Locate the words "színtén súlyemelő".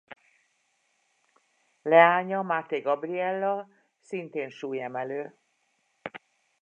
4.01-5.37